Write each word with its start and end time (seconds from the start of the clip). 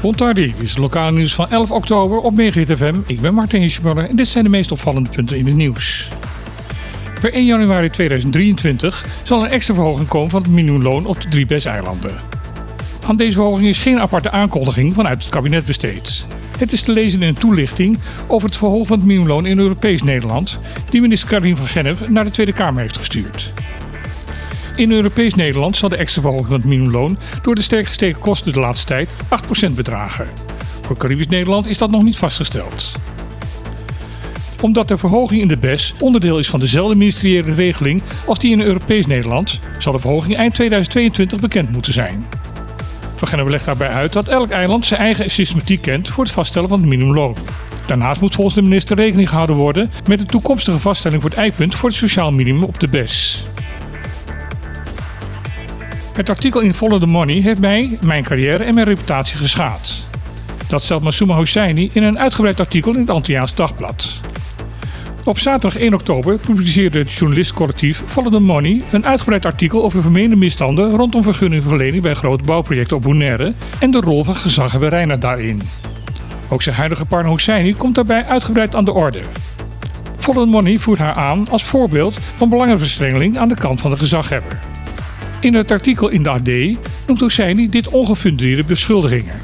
Bontardi, 0.00 0.54
dit 0.56 0.62
is 0.62 0.68
het 0.68 0.78
lokale 0.78 1.12
nieuws 1.12 1.34
van 1.34 1.50
11 1.50 1.70
oktober 1.70 2.18
op 2.18 2.34
Megahit 2.34 2.76
FM. 2.76 2.94
Ik 3.06 3.20
ben 3.20 3.34
Martin 3.34 3.60
Hirschmuller 3.60 4.08
en 4.08 4.16
dit 4.16 4.28
zijn 4.28 4.44
de 4.44 4.50
meest 4.50 4.72
opvallende 4.72 5.10
punten 5.10 5.36
in 5.36 5.46
het 5.46 5.54
nieuws. 5.54 6.08
Per 7.20 7.32
1 7.32 7.44
januari 7.44 7.90
2023 7.90 9.06
zal 9.22 9.44
een 9.44 9.50
extra 9.50 9.74
verhoging 9.74 10.08
komen 10.08 10.30
van 10.30 10.42
het 10.42 10.50
minimumloon 10.50 11.06
op 11.06 11.20
de 11.20 11.28
drie 11.28 11.46
BES-eilanden. 11.46 12.16
Aan 13.06 13.16
deze 13.16 13.32
verhoging 13.32 13.68
is 13.68 13.78
geen 13.78 14.00
aparte 14.00 14.30
aankondiging 14.30 14.94
vanuit 14.94 15.18
het 15.18 15.28
kabinet 15.28 15.66
besteed. 15.66 16.24
Het 16.58 16.72
is 16.72 16.82
te 16.82 16.92
lezen 16.92 17.22
in 17.22 17.28
een 17.28 17.34
toelichting 17.34 17.98
over 18.26 18.48
het 18.48 18.56
verhogen 18.56 18.86
van 18.86 18.98
het 18.98 19.06
minimumloon 19.06 19.46
in 19.46 19.58
Europees 19.58 20.02
Nederland, 20.02 20.58
die 20.90 21.00
minister 21.00 21.28
Karin 21.28 21.56
van 21.56 21.66
Gennep 21.66 22.08
naar 22.08 22.24
de 22.24 22.30
Tweede 22.30 22.52
Kamer 22.52 22.80
heeft 22.80 22.98
gestuurd. 22.98 23.52
In 24.78 24.92
Europees 24.92 25.34
Nederland 25.34 25.76
zal 25.76 25.88
de 25.88 25.96
extra 25.96 26.20
verhoging 26.20 26.48
van 26.48 26.56
het 26.56 26.68
minimumloon 26.68 27.18
door 27.42 27.54
de 27.54 27.62
sterk 27.62 27.86
gestegen 27.86 28.20
kosten 28.20 28.52
de 28.52 28.58
laatste 28.58 28.86
tijd 28.86 29.10
8% 29.70 29.74
bedragen. 29.74 30.26
Voor 30.80 30.96
Caribisch 30.96 31.26
Nederland 31.26 31.66
is 31.66 31.78
dat 31.78 31.90
nog 31.90 32.02
niet 32.02 32.16
vastgesteld. 32.16 32.92
Omdat 34.62 34.88
de 34.88 34.96
verhoging 34.96 35.40
in 35.40 35.48
de 35.48 35.56
BES 35.56 35.94
onderdeel 35.98 36.38
is 36.38 36.48
van 36.48 36.60
dezelfde 36.60 36.96
ministeriële 36.96 37.54
regeling 37.54 38.02
als 38.26 38.38
die 38.38 38.52
in 38.52 38.62
Europees 38.62 39.06
Nederland, 39.06 39.58
zal 39.78 39.92
de 39.92 39.98
verhoging 39.98 40.36
eind 40.36 40.54
2022 40.54 41.40
bekend 41.40 41.70
moeten 41.70 41.92
zijn. 41.92 42.26
Van 43.16 43.28
Gennep 43.28 43.48
legt 43.48 43.64
daarbij 43.64 43.88
uit 43.88 44.12
dat 44.12 44.28
elk 44.28 44.50
eiland 44.50 44.86
zijn 44.86 45.00
eigen 45.00 45.30
systematiek 45.30 45.82
kent 45.82 46.08
voor 46.08 46.24
het 46.24 46.32
vaststellen 46.32 46.68
van 46.68 46.78
het 46.78 46.88
minimumloon. 46.88 47.36
Daarnaast 47.86 48.20
moet 48.20 48.34
volgens 48.34 48.56
de 48.56 48.62
minister 48.62 48.96
rekening 48.96 49.28
gehouden 49.28 49.56
worden 49.56 49.90
met 50.08 50.18
de 50.18 50.24
toekomstige 50.24 50.80
vaststelling 50.80 51.22
voor 51.22 51.30
het 51.30 51.38
eikpunt 51.38 51.74
voor 51.74 51.88
het 51.88 51.98
sociaal 51.98 52.32
minimum 52.32 52.64
op 52.64 52.80
de 52.80 52.88
BES. 52.88 53.44
Het 56.18 56.30
artikel 56.30 56.60
in 56.60 56.74
Follow 56.74 57.00
the 57.00 57.06
Money 57.06 57.40
heeft 57.40 57.60
mij, 57.60 57.98
mijn 58.04 58.22
carrière 58.22 58.64
en 58.64 58.74
mijn 58.74 58.86
reputatie 58.86 59.36
geschaad. 59.36 59.94
Dat 60.68 60.82
stelt 60.82 61.02
Masuma 61.02 61.34
Hosseini 61.34 61.90
in 61.92 62.02
een 62.02 62.18
uitgebreid 62.18 62.60
artikel 62.60 62.92
in 62.92 63.00
het 63.00 63.10
Antilliaans 63.10 63.54
Dagblad. 63.54 64.20
Op 65.24 65.38
zaterdag 65.38 65.80
1 65.80 65.94
oktober 65.94 66.38
publiceerde 66.38 66.98
het 66.98 67.12
journalistcollectief 67.12 68.02
Follow 68.06 68.32
the 68.32 68.38
Money 68.38 68.82
een 68.92 69.06
uitgebreid 69.06 69.46
artikel 69.46 69.84
over 69.84 70.02
vermeende 70.02 70.36
misstanden 70.36 70.90
rondom 70.90 71.22
vergunningverlening 71.22 72.02
bij 72.02 72.14
grote 72.14 72.44
bouwprojecten 72.44 72.96
op 72.96 73.02
Bonaire 73.02 73.52
en 73.78 73.90
de 73.90 74.00
rol 74.00 74.24
van 74.24 74.36
gezaghebber 74.36 74.88
Reiner 74.88 75.20
daarin. 75.20 75.62
Ook 76.48 76.62
zijn 76.62 76.76
huidige 76.76 77.06
partner 77.06 77.32
Hosseini 77.32 77.74
komt 77.74 77.94
daarbij 77.94 78.24
uitgebreid 78.24 78.74
aan 78.74 78.84
de 78.84 78.92
orde. 78.92 79.20
Follow 80.18 80.44
the 80.44 80.50
Money 80.50 80.76
voert 80.76 80.98
haar 80.98 81.14
aan 81.14 81.48
als 81.50 81.64
voorbeeld 81.64 82.18
van 82.36 82.48
belangenverstrengeling 82.48 83.36
aan 83.36 83.48
de 83.48 83.54
kant 83.54 83.80
van 83.80 83.90
de 83.90 83.98
gezaghebber. 83.98 84.58
In 85.40 85.54
het 85.54 85.70
artikel 85.70 86.08
in 86.08 86.22
de 86.22 86.28
AD 86.28 86.48
noemt 87.06 87.20
Hosseini 87.20 87.68
dit 87.68 87.88
ongefundeerde 87.88 88.64
beschuldigingen. 88.64 89.34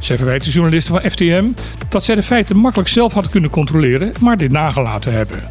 Zij 0.00 0.16
verwijt 0.16 0.44
de 0.44 0.50
journalisten 0.50 1.00
van 1.00 1.10
FTM 1.10 1.44
dat 1.88 2.04
zij 2.04 2.14
de 2.14 2.22
feiten 2.22 2.56
makkelijk 2.56 2.88
zelf 2.88 3.12
hadden 3.12 3.30
kunnen 3.30 3.50
controleren, 3.50 4.12
maar 4.20 4.36
dit 4.36 4.52
nagelaten 4.52 5.12
hebben. 5.12 5.42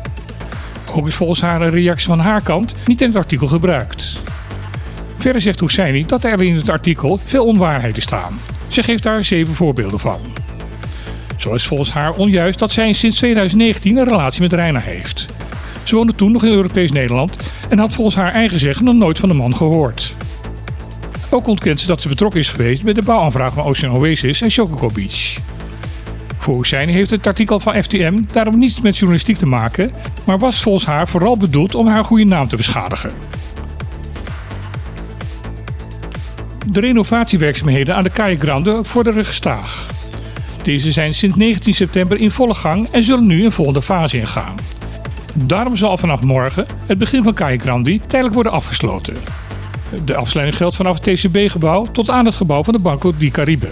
Ook 0.96 1.08
is 1.08 1.16
volgens 1.16 1.42
haar 1.42 1.62
een 1.62 1.70
reactie 1.70 2.08
van 2.08 2.20
haar 2.20 2.42
kant 2.42 2.76
niet 2.86 3.02
in 3.02 3.08
het 3.08 3.16
artikel 3.16 3.48
gebruikt. 3.48 4.20
Verder 5.18 5.42
zegt 5.42 5.60
Hosseini 5.60 6.06
dat 6.06 6.24
er 6.24 6.42
in 6.42 6.56
het 6.56 6.70
artikel 6.70 7.18
veel 7.26 7.46
onwaarheden 7.46 8.02
staan. 8.02 8.34
Ze 8.68 8.84
geeft 8.84 9.04
daar 9.04 9.26
zeven 9.26 9.54
voorbeelden 9.54 10.00
van. 10.00 10.20
Zo 11.38 11.54
is 11.54 11.66
volgens 11.66 11.92
haar 11.92 12.14
onjuist 12.14 12.60
dat 12.60 12.72
zij 12.72 12.94
sinds 12.94 13.18
2019 13.18 13.98
een 13.98 14.04
relatie 14.04 14.42
met 14.42 14.54
Reina 14.54 14.80
heeft. 14.80 15.26
Ze 15.88 15.96
woonde 15.96 16.16
toen 16.16 16.32
nog 16.32 16.44
in 16.44 16.52
Europees 16.52 16.92
Nederland 16.92 17.36
en 17.70 17.80
had 17.80 17.94
volgens 17.94 18.16
haar 18.16 18.32
eigen 18.32 18.60
zeggen 18.60 18.86
nog 18.86 18.96
nooit 18.96 19.20
van 19.20 19.30
de 19.30 19.36
man 19.36 19.56
gehoord. 19.56 20.16
Ook 21.30 21.48
ontkent 21.48 21.80
ze 21.80 21.88
dat 21.88 22.02
ze 22.02 22.08
betrokken 22.08 22.40
is 22.40 22.50
geweest 22.50 22.84
bij 22.84 22.94
de 22.94 23.02
bouwaanvraag 23.02 23.54
van 23.54 23.64
Ocean 23.64 23.96
Oasis 23.96 24.42
en 24.42 24.50
Chococo 24.50 24.90
Beach. 24.94 25.36
Voor 26.38 26.58
Hussein 26.58 26.90
heeft 26.90 27.10
het 27.10 27.28
artikel 27.28 27.60
van 27.60 27.84
FTM 27.84 28.18
daarom 28.32 28.60
niets 28.60 28.82
met 28.82 28.98
journalistiek 28.98 29.38
te 29.38 29.46
maken, 29.46 29.92
maar 30.24 30.40
was 30.40 30.62
volgens 30.62 30.86
haar 30.86 31.08
vooral 31.08 31.38
bedoeld 31.38 31.76
om 31.76 31.88
haar 31.88 32.04
goede 32.04 32.26
naam 32.26 32.48
te 32.48 32.56
beschadigen. 32.56 33.12
De 36.68 36.80
renovatiewerkzaamheden 36.80 37.96
aan 37.96 38.04
de 38.04 38.12
Calle 38.12 38.38
Grande 38.38 38.80
vorderen 38.84 39.26
gestaag. 39.26 39.88
Deze 40.64 40.92
zijn 40.92 41.14
sinds 41.14 41.36
19 41.36 41.74
september 41.74 42.20
in 42.20 42.32
volle 42.32 42.54
gang 42.54 42.88
en 42.92 43.04
zullen 43.04 43.26
nu 43.26 43.46
een 43.46 43.52
volgende 43.52 43.82
fase 43.82 44.18
ingaan. 44.18 44.56
Daarom 45.46 45.76
zal 45.76 45.98
vanaf 45.98 46.22
morgen 46.22 46.66
het 46.88 46.98
begin 46.98 47.24
van 47.24 47.34
Calle 47.34 47.58
Grandi 47.58 48.00
tijdelijk 48.00 48.34
worden 48.34 48.52
afgesloten. 48.52 49.16
De 50.06 50.16
afsluiting 50.16 50.58
geldt 50.58 50.76
vanaf 50.76 51.00
het 51.00 51.16
TCB-gebouw 51.16 51.84
tot 51.92 52.10
aan 52.10 52.26
het 52.26 52.36
gebouw 52.36 52.64
van 52.64 52.74
de 52.74 52.82
Banco 52.82 53.14
di 53.18 53.32
Caribe. 53.32 53.70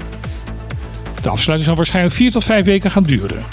De 1.21 1.29
afsluiting 1.29 1.63
zal 1.63 1.75
waarschijnlijk 1.75 2.15
4 2.15 2.31
tot 2.31 2.43
5 2.43 2.65
weken 2.65 2.91
gaan 2.91 3.03
duren. 3.03 3.43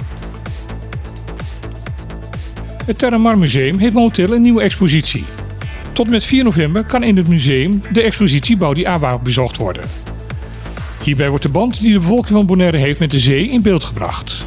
Het 2.84 2.98
Terramar 2.98 3.38
Museum 3.38 3.78
heeft 3.78 3.94
momenteel 3.94 4.34
een 4.34 4.42
nieuwe 4.42 4.62
expositie. 4.62 5.24
Tot 5.92 6.10
met 6.10 6.24
4 6.24 6.44
november 6.44 6.84
kan 6.84 7.02
in 7.02 7.16
het 7.16 7.28
museum 7.28 7.82
de 7.92 8.02
expositie 8.02 8.56
Baudi 8.56 8.84
Awa 8.84 9.18
bezocht 9.18 9.56
worden. 9.56 9.84
Hierbij 11.02 11.28
wordt 11.28 11.44
de 11.44 11.50
band 11.50 11.80
die 11.80 11.92
de 11.92 12.00
bevolking 12.00 12.36
van 12.36 12.46
Bonaire 12.46 12.76
heeft 12.76 13.00
met 13.00 13.10
de 13.10 13.18
zee 13.18 13.50
in 13.50 13.62
beeld 13.62 13.84
gebracht. 13.84 14.44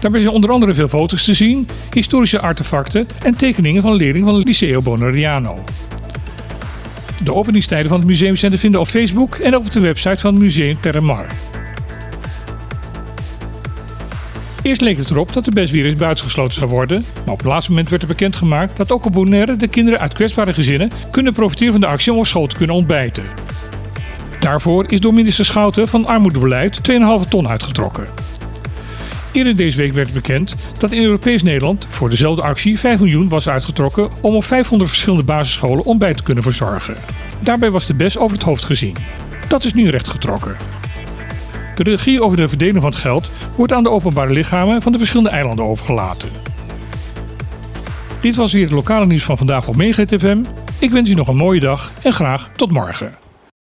Daarbij 0.00 0.20
zijn 0.20 0.34
onder 0.34 0.50
andere 0.50 0.74
veel 0.74 0.88
foto's 0.88 1.24
te 1.24 1.34
zien, 1.34 1.68
historische 1.90 2.40
artefacten 2.40 3.06
en 3.22 3.36
tekeningen 3.36 3.82
van 3.82 3.94
leerlingen 3.94 4.28
van 4.28 4.38
Liceo 4.38 4.82
Bonariano. 4.82 5.64
De 7.22 7.34
openingstijden 7.34 7.88
van 7.88 7.98
het 7.98 8.08
museum 8.08 8.36
zijn 8.36 8.52
te 8.52 8.58
vinden 8.58 8.80
op 8.80 8.88
Facebook 8.88 9.34
en 9.34 9.56
op 9.56 9.72
de 9.72 9.80
website 9.80 10.18
van 10.18 10.38
Museum 10.38 10.80
Terremar. 10.80 11.26
Eerst 14.62 14.80
leek 14.80 14.96
het 14.96 15.10
erop 15.10 15.32
dat 15.32 15.44
de 15.44 15.50
bestvirus 15.50 15.96
buitengesloten 15.96 16.54
zou 16.54 16.70
worden, 16.70 17.04
maar 17.24 17.32
op 17.32 17.38
het 17.38 17.48
laatste 17.48 17.70
moment 17.70 17.88
werd 17.88 18.02
er 18.02 18.08
bekendgemaakt 18.08 18.76
dat 18.76 18.92
ook 18.92 19.04
op 19.04 19.12
Bonaire 19.12 19.56
de 19.56 19.68
kinderen 19.68 20.00
uit 20.00 20.12
kwetsbare 20.12 20.54
gezinnen 20.54 20.90
kunnen 21.10 21.32
profiteren 21.32 21.72
van 21.72 21.80
de 21.80 21.86
actie 21.86 22.12
om 22.12 22.18
op 22.18 22.26
school 22.26 22.46
te 22.46 22.56
kunnen 22.56 22.76
ontbijten. 22.76 23.24
Daarvoor 24.40 24.90
is 24.92 25.00
door 25.00 25.14
minister 25.14 25.44
Schouten 25.44 25.88
van 25.88 26.06
Armoedebeleid 26.06 26.80
2,5 26.90 27.28
ton 27.28 27.48
uitgetrokken. 27.48 28.04
Eerder 29.32 29.56
deze 29.56 29.76
week 29.76 29.92
werd 29.92 30.12
bekend 30.12 30.54
dat 30.78 30.92
in 30.92 31.02
Europees 31.02 31.42
Nederland 31.42 31.86
voor 31.88 32.10
dezelfde 32.10 32.42
actie 32.42 32.78
5 32.78 32.98
miljoen 32.98 33.28
was 33.28 33.48
uitgetrokken 33.48 34.10
om 34.20 34.34
op 34.34 34.44
500 34.44 34.90
verschillende 34.90 35.24
basisscholen 35.24 35.84
ontbijt 35.84 36.16
te 36.16 36.22
kunnen 36.22 36.42
verzorgen. 36.42 36.94
Daarbij 37.40 37.70
was 37.70 37.86
de 37.86 37.94
BES 37.94 38.18
over 38.18 38.36
het 38.36 38.46
hoofd 38.46 38.64
gezien. 38.64 38.96
Dat 39.48 39.64
is 39.64 39.72
nu 39.72 39.88
rechtgetrokken. 39.88 40.56
De 41.74 41.82
regie 41.82 42.22
over 42.22 42.36
de 42.36 42.48
verdeling 42.48 42.80
van 42.80 42.90
het 42.90 43.00
geld 43.00 43.30
wordt 43.56 43.72
aan 43.72 43.82
de 43.82 43.90
openbare 43.90 44.32
lichamen 44.32 44.82
van 44.82 44.92
de 44.92 44.98
verschillende 44.98 45.30
eilanden 45.30 45.64
overgelaten. 45.64 46.28
Dit 48.20 48.36
was 48.36 48.52
weer 48.52 48.62
het 48.62 48.72
lokale 48.72 49.06
nieuws 49.06 49.22
van 49.22 49.38
vandaag 49.38 49.68
op 49.68 49.76
Mega. 49.76 50.04
Ik 50.78 50.90
wens 50.90 51.10
u 51.10 51.14
nog 51.14 51.28
een 51.28 51.36
mooie 51.36 51.60
dag 51.60 51.92
en 52.02 52.12
graag 52.12 52.50
tot 52.56 52.70
morgen. 52.70 53.27